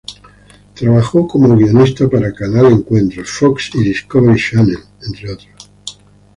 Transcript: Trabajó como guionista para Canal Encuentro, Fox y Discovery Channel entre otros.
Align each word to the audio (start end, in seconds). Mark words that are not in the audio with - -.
Trabajó 0.73 1.27
como 1.27 1.55
guionista 1.55 2.09
para 2.09 2.33
Canal 2.33 2.65
Encuentro, 2.65 3.23
Fox 3.23 3.69
y 3.75 3.83
Discovery 3.83 4.39
Channel 4.41 4.79
entre 5.03 5.31
otros. 5.31 5.69